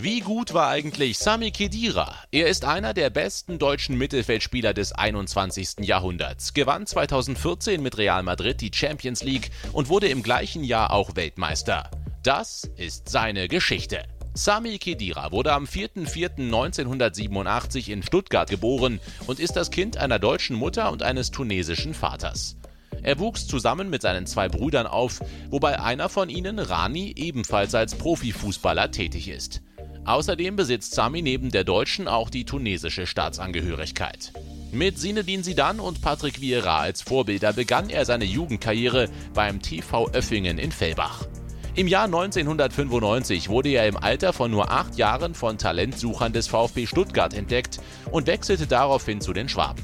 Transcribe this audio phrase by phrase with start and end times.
[0.00, 2.14] Wie gut war eigentlich Sami Khedira?
[2.30, 5.80] Er ist einer der besten deutschen Mittelfeldspieler des 21.
[5.80, 11.16] Jahrhunderts, gewann 2014 mit Real Madrid die Champions League und wurde im gleichen Jahr auch
[11.16, 11.90] Weltmeister.
[12.22, 14.04] Das ist seine Geschichte.
[14.34, 20.92] Sami Khedira wurde am 4.4.1987 in Stuttgart geboren und ist das Kind einer deutschen Mutter
[20.92, 22.56] und eines tunesischen Vaters.
[23.02, 25.20] Er wuchs zusammen mit seinen zwei Brüdern auf,
[25.50, 29.62] wobei einer von ihnen, Rani, ebenfalls als Profifußballer tätig ist.
[30.04, 34.32] Außerdem besitzt Sami neben der deutschen auch die tunesische Staatsangehörigkeit.
[34.72, 40.58] Mit Sinedin Sidan und Patrick Vieira als Vorbilder begann er seine Jugendkarriere beim TV Öffingen
[40.58, 41.26] in Fellbach.
[41.74, 46.86] Im Jahr 1995 wurde er im Alter von nur acht Jahren von Talentsuchern des VfB
[46.86, 47.78] Stuttgart entdeckt
[48.10, 49.82] und wechselte daraufhin zu den Schwaben.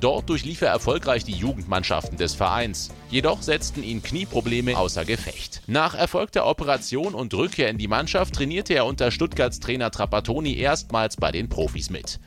[0.00, 2.90] Dort durchlief er erfolgreich die Jugendmannschaften des Vereins.
[3.10, 5.62] Jedoch setzten ihn Knieprobleme außer Gefecht.
[5.66, 11.16] Nach erfolgter Operation und Rückkehr in die Mannschaft trainierte er unter Stuttgarts Trainer Trapattoni erstmals
[11.16, 12.20] bei den Profis mit.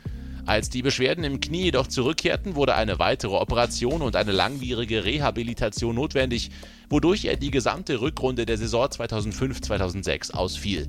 [0.46, 5.96] Als die Beschwerden im Knie jedoch zurückkehrten, wurde eine weitere Operation und eine langwierige Rehabilitation
[5.96, 6.50] notwendig,
[6.90, 10.88] wodurch er die gesamte Rückrunde der Saison 2005-2006 ausfiel.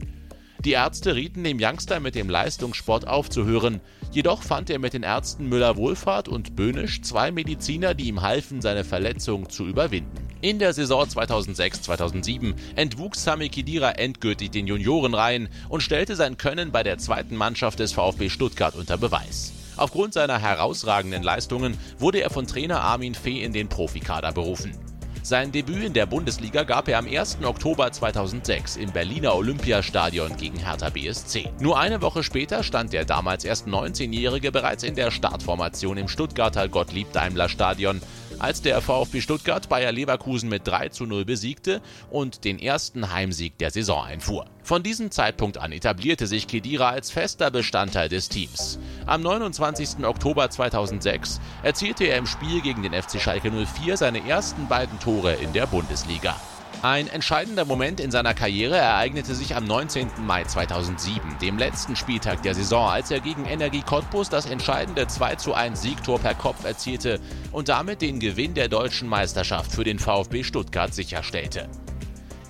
[0.65, 3.81] Die Ärzte rieten dem Youngster mit dem Leistungssport aufzuhören,
[4.13, 8.85] jedoch fand er mit den Ärzten Müller-Wohlfahrt und Böhnisch zwei Mediziner, die ihm halfen, seine
[8.85, 10.29] Verletzung zu überwinden.
[10.41, 16.85] In der Saison 2006-2007 entwuchs Sami Khedira endgültig den Juniorenreihen und stellte sein Können bei
[16.85, 19.53] der zweiten Mannschaft des VfB Stuttgart unter Beweis.
[19.77, 24.92] Aufgrund seiner herausragenden Leistungen wurde er von Trainer Armin Fee in den Profikader berufen.
[25.25, 27.39] Sein Debüt in der Bundesliga gab er am 1.
[27.45, 31.49] Oktober 2006 im Berliner Olympiastadion gegen Hertha BSC.
[31.61, 36.69] Nur eine Woche später stand der damals erst 19-Jährige bereits in der Startformation im Stuttgarter
[36.69, 38.03] Gottlieb-Daimler-Stadion
[38.43, 43.57] als der VfB Stuttgart Bayer Leverkusen mit 3 zu 0 besiegte und den ersten Heimsieg
[43.59, 44.47] der Saison einfuhr.
[44.65, 48.79] Von diesem Zeitpunkt an etablierte sich Kedira als fester Bestandteil des Teams.
[49.07, 50.05] Am 29.
[50.05, 55.35] Oktober 2006 erzielte er im Spiel gegen den FC Schalke 04 seine ersten beiden Tore
[55.35, 56.37] in der Bundesliga.
[56.83, 60.09] Ein entscheidender Moment in seiner Karriere ereignete sich am 19.
[60.27, 65.77] Mai 2007, dem letzten Spieltag der Saison, als er gegen Energie Cottbus das entscheidende 2:1
[65.77, 67.21] Siegtor per Kopf erzielte
[67.53, 71.69] und damit den Gewinn der deutschen Meisterschaft für den VfB Stuttgart sicherstellte.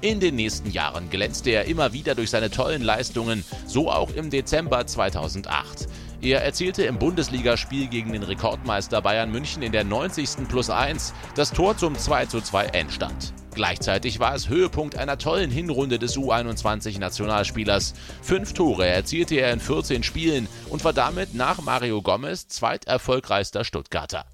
[0.00, 4.30] In den nächsten Jahren glänzte er immer wieder durch seine tollen Leistungen, so auch im
[4.30, 5.88] Dezember 2008.
[6.22, 10.48] Er erzielte im Bundesligaspiel gegen den Rekordmeister Bayern München in der 90.
[10.48, 13.34] plus 1 das Tor zum 2:2 Endstand.
[13.54, 17.94] Gleichzeitig war es Höhepunkt einer tollen Hinrunde des U21-Nationalspielers.
[18.22, 24.24] Fünf Tore erzielte er in 14 Spielen und war damit nach Mario Gomez zweiterfolgreichster Stuttgarter.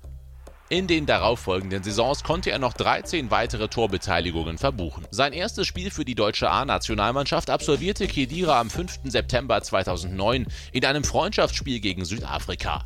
[0.71, 5.07] In den darauffolgenden Saisons konnte er noch 13 weitere Torbeteiligungen verbuchen.
[5.11, 9.01] Sein erstes Spiel für die deutsche A-Nationalmannschaft absolvierte Kedira am 5.
[9.05, 12.85] September 2009 in einem Freundschaftsspiel gegen Südafrika.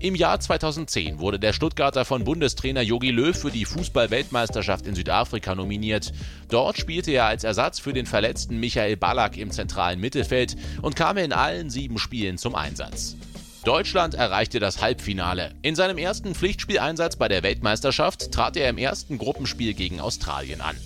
[0.00, 5.54] Im Jahr 2010 wurde der Stuttgarter von Bundestrainer Jogi Löw für die Fußball-Weltmeisterschaft in Südafrika
[5.54, 6.12] nominiert.
[6.48, 11.16] Dort spielte er als Ersatz für den verletzten Michael Ballack im zentralen Mittelfeld und kam
[11.16, 13.16] in allen sieben Spielen zum Einsatz.
[13.64, 15.52] Deutschland erreichte das Halbfinale.
[15.62, 20.76] In seinem ersten Pflichtspieleinsatz bei der Weltmeisterschaft trat er im ersten Gruppenspiel gegen Australien an.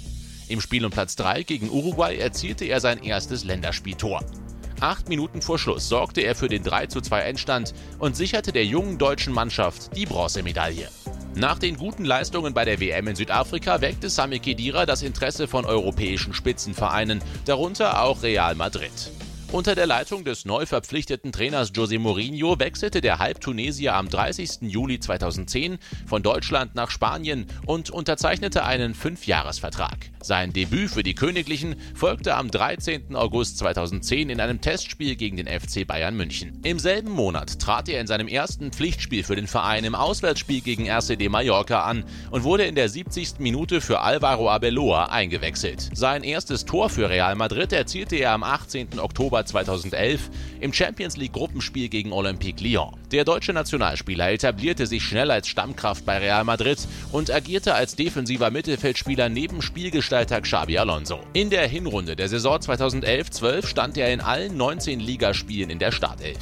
[0.48, 4.20] Im Spiel um Platz 3 gegen Uruguay erzielte er sein erstes Länderspieltor.
[4.82, 9.32] Acht Minuten vor Schluss sorgte er für den 3:2 Endstand und sicherte der jungen deutschen
[9.32, 10.88] Mannschaft die Bronzemedaille.
[11.36, 15.66] Nach den guten Leistungen bei der WM in Südafrika weckte Sami Khedira das Interesse von
[15.66, 18.90] europäischen Spitzenvereinen, darunter auch Real Madrid.
[19.52, 24.62] Unter der Leitung des neu verpflichteten Trainers José Mourinho wechselte der Halbtunesier am 30.
[24.62, 25.76] Juli 2010
[26.06, 30.10] von Deutschland nach Spanien und unterzeichnete einen Fünfjahresvertrag.
[30.22, 33.14] Sein Debüt für die Königlichen folgte am 13.
[33.14, 36.58] August 2010 in einem Testspiel gegen den FC Bayern München.
[36.62, 40.86] Im selben Monat trat er in seinem ersten Pflichtspiel für den Verein im Auswärtsspiel gegen
[40.86, 43.40] RCD Mallorca an und wurde in der 70.
[43.40, 45.90] Minute für Alvaro Abeloa eingewechselt.
[45.92, 48.98] Sein erstes Tor für Real Madrid erzielte er am 18.
[48.98, 50.30] Oktober 2011
[50.60, 52.96] im Champions League Gruppenspiel gegen Olympique Lyon.
[53.10, 56.78] Der deutsche Nationalspieler etablierte sich schnell als Stammkraft bei Real Madrid
[57.12, 61.20] und agierte als defensiver Mittelfeldspieler neben Spielgestalter Xabi Alonso.
[61.32, 66.38] In der Hinrunde der Saison 2011-12 stand er in allen 19 Ligaspielen in der Startelf.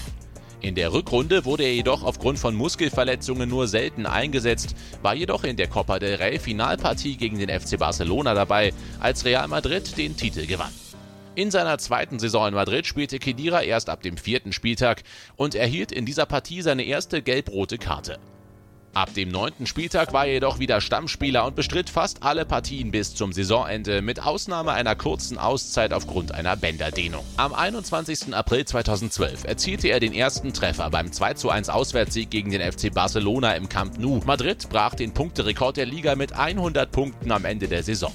[0.62, 5.56] In der Rückrunde wurde er jedoch aufgrund von Muskelverletzungen nur selten eingesetzt, war jedoch in
[5.56, 10.46] der Copa del Rey Finalpartie gegen den FC Barcelona dabei, als Real Madrid den Titel
[10.46, 10.73] gewann.
[11.40, 15.04] In seiner zweiten Saison in Madrid spielte Kedira erst ab dem vierten Spieltag
[15.37, 18.19] und erhielt in dieser Partie seine erste gelb-rote Karte.
[18.92, 23.14] Ab dem neunten Spieltag war er jedoch wieder Stammspieler und bestritt fast alle Partien bis
[23.14, 27.25] zum Saisonende, mit Ausnahme einer kurzen Auszeit aufgrund einer Bänderdehnung.
[27.38, 28.34] Am 21.
[28.34, 33.70] April 2012 erzielte er den ersten Treffer beim 2:1 Auswärtssieg gegen den FC Barcelona im
[33.70, 34.20] Camp Nou.
[34.26, 38.12] Madrid brach den Punkterekord der Liga mit 100 Punkten am Ende der Saison.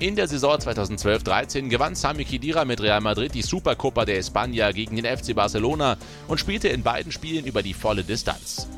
[0.00, 4.94] In der Saison 2012-13 gewann Sami Khedira mit Real Madrid die Supercopa de España gegen
[4.94, 5.96] den FC Barcelona
[6.28, 8.68] und spielte in beiden Spielen über die volle Distanz.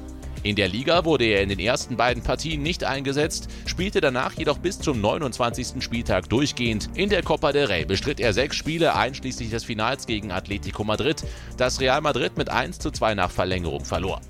[0.43, 4.56] In der Liga wurde er in den ersten beiden Partien nicht eingesetzt, spielte danach jedoch
[4.56, 5.84] bis zum 29.
[5.84, 6.88] Spieltag durchgehend.
[6.94, 11.23] In der Copa del Rey bestritt er sechs Spiele, einschließlich des Finals gegen Atletico Madrid,
[11.58, 14.23] das Real Madrid mit 1 zu 2 nach Verlängerung verlor.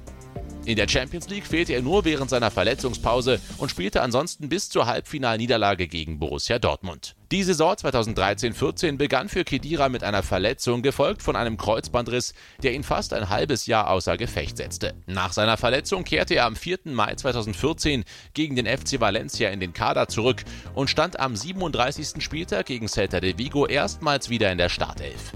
[0.70, 4.86] In der Champions League fehlte er nur während seiner Verletzungspause und spielte ansonsten bis zur
[4.86, 7.16] Halbfinalniederlage gegen Borussia Dortmund.
[7.32, 12.84] Die Saison 2013-14 begann für Kedira mit einer Verletzung, gefolgt von einem Kreuzbandriss, der ihn
[12.84, 14.94] fast ein halbes Jahr außer Gefecht setzte.
[15.08, 16.78] Nach seiner Verletzung kehrte er am 4.
[16.84, 20.44] Mai 2014 gegen den FC Valencia in den Kader zurück
[20.74, 22.22] und stand am 37.
[22.22, 25.32] Spieltag gegen Celta de Vigo erstmals wieder in der Startelf.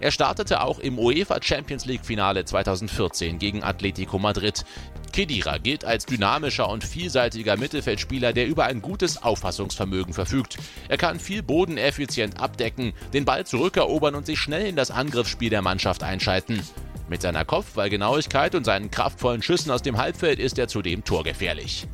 [0.00, 4.64] Er startete auch im UEFA Champions League Finale 2014 gegen Atletico Madrid.
[5.12, 10.58] Kedira gilt als dynamischer und vielseitiger Mittelfeldspieler, der über ein gutes Auffassungsvermögen verfügt.
[10.88, 15.50] Er kann viel Boden effizient abdecken, den Ball zurückerobern und sich schnell in das Angriffsspiel
[15.50, 16.62] der Mannschaft einschalten.
[17.08, 21.86] Mit seiner Kopfballgenauigkeit und seinen kraftvollen Schüssen aus dem Halbfeld ist er zudem torgefährlich.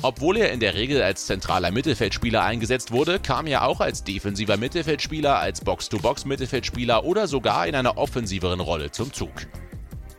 [0.00, 4.56] Obwohl er in der Regel als zentraler Mittelfeldspieler eingesetzt wurde, kam er auch als defensiver
[4.56, 9.32] Mittelfeldspieler, als Box-to-Box-Mittelfeldspieler oder sogar in einer offensiveren Rolle zum Zug.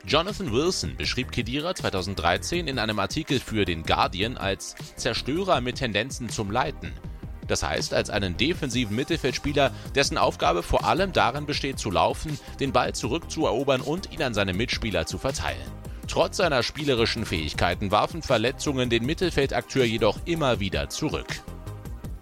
[0.06, 6.28] Jonathan Wilson beschrieb Kedira 2013 in einem Artikel für den Guardian als Zerstörer mit Tendenzen
[6.28, 6.92] zum Leiten.
[7.48, 12.74] Das heißt, als einen defensiven Mittelfeldspieler, dessen Aufgabe vor allem darin besteht, zu laufen, den
[12.74, 15.79] Ball zurückzuerobern und ihn an seine Mitspieler zu verteilen.
[16.10, 21.28] Trotz seiner spielerischen Fähigkeiten warfen Verletzungen den Mittelfeldakteur jedoch immer wieder zurück.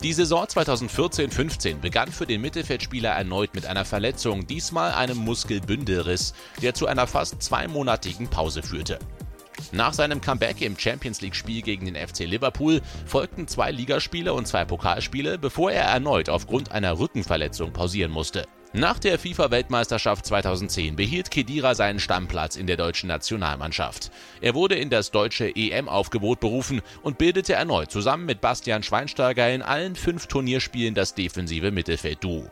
[0.03, 6.73] Die Saison 2014-15 begann für den Mittelfeldspieler erneut mit einer Verletzung, diesmal einem Muskelbündelriss, der
[6.73, 8.99] zu einer fast zweimonatigen Pause führte.
[9.71, 14.65] Nach seinem Comeback im Champions League-Spiel gegen den FC Liverpool folgten zwei Ligaspiele und zwei
[14.65, 18.45] Pokalspiele, bevor er erneut aufgrund einer Rückenverletzung pausieren musste.
[18.73, 24.11] Nach der FIFA-Weltmeisterschaft 2010 behielt Kedira seinen Stammplatz in der deutschen Nationalmannschaft.
[24.41, 29.61] Er wurde in das deutsche EM-Aufgebot berufen und bildete erneut zusammen mit Bastian Schweinsteiger in
[29.61, 32.51] allen fünf Turnierspielen das defensive Mittelfeld-Duo.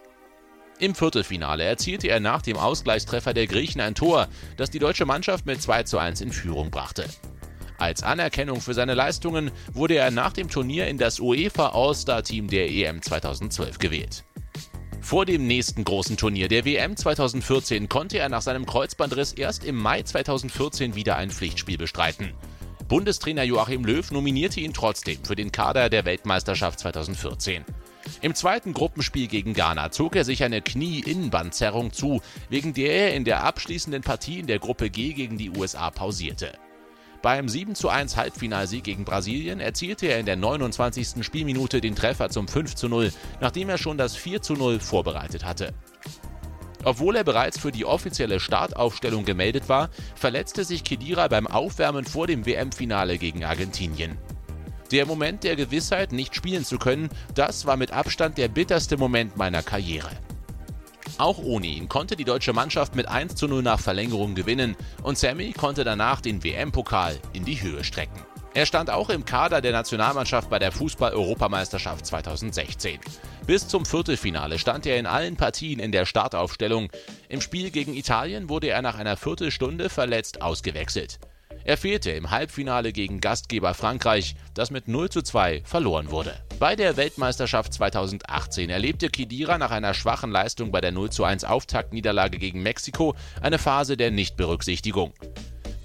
[0.79, 5.45] Im Viertelfinale erzielte er nach dem Ausgleichstreffer der Griechen ein Tor, das die deutsche Mannschaft
[5.45, 7.05] mit 2 zu 1 in Führung brachte.
[7.77, 12.69] Als Anerkennung für seine Leistungen wurde er nach dem Turnier in das UEFA All-Star-Team der
[12.71, 14.23] EM 2012 gewählt.
[15.05, 19.75] Vor dem nächsten großen Turnier der WM 2014 konnte er nach seinem Kreuzbandriss erst im
[19.75, 22.33] Mai 2014 wieder ein Pflichtspiel bestreiten.
[22.87, 27.65] Bundestrainer Joachim Löw nominierte ihn trotzdem für den Kader der Weltmeisterschaft 2014.
[28.21, 33.25] Im zweiten Gruppenspiel gegen Ghana zog er sich eine Knie-Innenbandzerrung zu, wegen der er in
[33.25, 36.57] der abschließenden Partie in der Gruppe G gegen die USA pausierte.
[37.25, 41.23] Beim 7:1 Halbfinalsieg gegen Brasilien erzielte er in der 29.
[41.25, 43.11] Spielminute den Treffer zum 5:0,
[43.41, 45.73] nachdem er schon das 4:0 vorbereitet hatte.
[46.83, 52.27] Obwohl er bereits für die offizielle Startaufstellung gemeldet war, verletzte sich Kedira beim Aufwärmen vor
[52.27, 54.19] dem WM-Finale gegen Argentinien.
[54.91, 59.35] Der Moment der Gewissheit, nicht spielen zu können, das war mit Abstand der bitterste Moment
[59.35, 60.11] meiner Karriere.
[61.17, 65.17] Auch ohne ihn konnte die deutsche Mannschaft mit 1 zu 0 nach Verlängerung gewinnen und
[65.17, 68.19] Sammy konnte danach den WM-Pokal in die Höhe strecken.
[68.53, 72.99] Er stand auch im Kader der Nationalmannschaft bei der Fußball-Europameisterschaft 2016.
[73.45, 76.89] Bis zum Viertelfinale stand er in allen Partien in der Startaufstellung.
[77.29, 81.19] Im Spiel gegen Italien wurde er nach einer Viertelstunde verletzt ausgewechselt.
[81.65, 86.35] Er fehlte im Halbfinale gegen Gastgeber Frankreich, das mit 0 zu 2 verloren wurde.
[86.59, 91.43] Bei der Weltmeisterschaft 2018 erlebte Kidira nach einer schwachen Leistung bei der 0 zu 1
[91.43, 95.11] Auftaktniederlage gegen Mexiko eine Phase der Nichtberücksichtigung.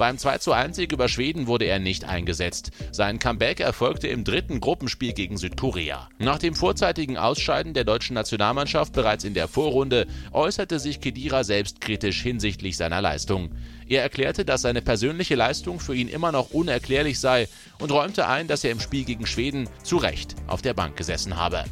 [0.00, 2.70] Beim 2:1 Sieg über Schweden wurde er nicht eingesetzt.
[2.90, 6.08] Sein Comeback erfolgte im dritten Gruppenspiel gegen Südkorea.
[6.18, 12.22] Nach dem vorzeitigen Ausscheiden der deutschen Nationalmannschaft bereits in der Vorrunde äußerte sich Kedira selbstkritisch
[12.22, 13.50] hinsichtlich seiner Leistung.
[13.90, 17.46] Er erklärte, dass seine persönliche Leistung für ihn immer noch unerklärlich sei
[17.78, 21.36] und räumte ein, dass er im Spiel gegen Schweden zu Recht auf der Bank gesessen
[21.36, 21.64] habe.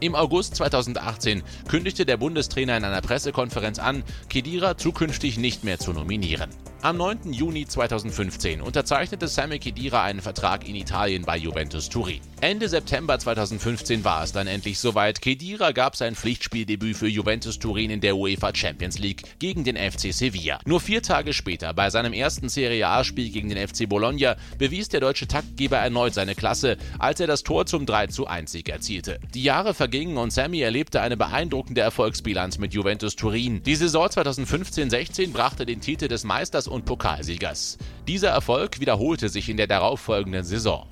[0.00, 5.92] Im August 2018 kündigte der Bundestrainer in einer Pressekonferenz an, Kedira zukünftig nicht mehr zu
[5.92, 6.50] nominieren.
[6.86, 7.32] Am 9.
[7.32, 12.20] Juni 2015 unterzeichnete Sammy Khedira einen Vertrag in Italien bei Juventus Turin.
[12.40, 15.20] Ende September 2015 war es dann endlich soweit.
[15.20, 20.12] Khedira gab sein Pflichtspieldebüt für Juventus Turin in der UEFA Champions League gegen den FC
[20.12, 20.60] Sevilla.
[20.64, 25.00] Nur vier Tage später, bei seinem ersten Serie A-Spiel gegen den FC Bologna, bewies der
[25.00, 29.18] deutsche Taktgeber erneut seine Klasse, als er das Tor zum 3 zu 1 Sieg erzielte.
[29.34, 33.64] Die Jahre vergingen und Sammy erlebte eine beeindruckende Erfolgsbilanz mit Juventus Turin.
[33.64, 37.78] Die Saison 2015-16 brachte den Titel des Meisters und Pokalsiegers.
[38.06, 40.86] Dieser Erfolg wiederholte sich in der darauffolgenden Saison.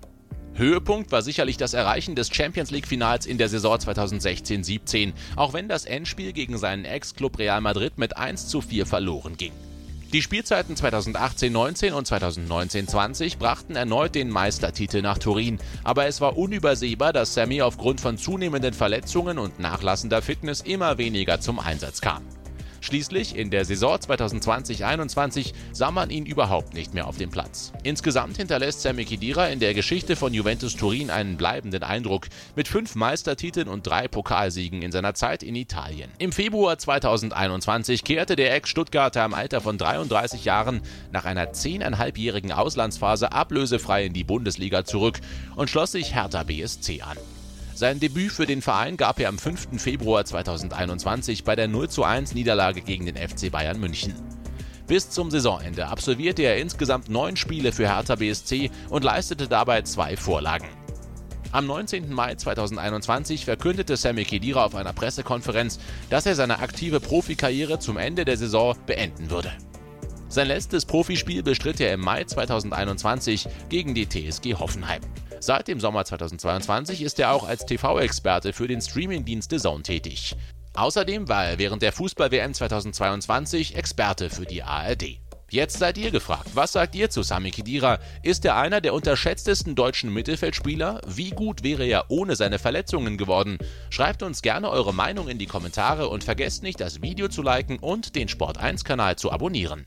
[0.55, 5.85] Höhepunkt war sicherlich das Erreichen des Champions League-Finals in der Saison 2016-17, auch wenn das
[5.85, 9.53] Endspiel gegen seinen Ex-Club Real Madrid mit 1 zu 4 verloren ging.
[10.13, 17.13] Die Spielzeiten 2018-19 und 2019-20 brachten erneut den Meistertitel nach Turin, aber es war unübersehbar,
[17.13, 22.23] dass Sammy aufgrund von zunehmenden Verletzungen und nachlassender Fitness immer weniger zum Einsatz kam.
[22.85, 27.73] Schließlich in der Saison 2020-21 sah man ihn überhaupt nicht mehr auf dem Platz.
[27.83, 32.95] Insgesamt hinterlässt Sammy Khedira in der Geschichte von Juventus Turin einen bleibenden Eindruck mit fünf
[32.95, 36.11] Meistertiteln und drei Pokalsiegen in seiner Zeit in Italien.
[36.19, 43.33] Im Februar 2021 kehrte der Ex-Stuttgarter im Alter von 33 Jahren nach einer zehneinhalbjährigen Auslandsphase
[43.33, 45.21] ablösefrei in die Bundesliga zurück
[45.57, 47.17] und schloss sich Hertha BSC an.
[47.77, 49.83] Sein Debüt für den Verein gab er am 5.
[49.83, 54.15] Februar 2021 bei der 01 Niederlage gegen den FC Bayern München.
[54.87, 60.17] Bis zum Saisonende absolvierte er insgesamt neun Spiele für Hertha BSC und leistete dabei zwei
[60.17, 60.69] Vorlagen.
[61.51, 62.13] Am 19.
[62.13, 68.25] Mai 2021 verkündete Sammy Khedira auf einer Pressekonferenz, dass er seine aktive Profikarriere zum Ende
[68.25, 69.51] der Saison beenden würde.
[70.29, 75.01] Sein letztes Profispiel bestritt er im Mai 2021 gegen die TSG Hoffenheim.
[75.45, 80.35] Seit dem Sommer 2022 ist er auch als TV-Experte für den Streamingdienst The Zone tätig.
[80.73, 85.19] Außerdem war er während der Fußball-WM 2022 Experte für die ARD.
[85.51, 86.49] Jetzt seid ihr gefragt.
[86.55, 87.99] Was sagt ihr zu Sami Khedira?
[88.23, 91.03] Ist er einer der unterschätztesten deutschen Mittelfeldspieler?
[91.07, 93.59] Wie gut wäre er ohne seine Verletzungen geworden?
[93.91, 97.79] Schreibt uns gerne eure Meinung in die Kommentare und vergesst nicht, das Video zu liken
[97.79, 99.83] und den Sport1-Kanal zu abonnieren.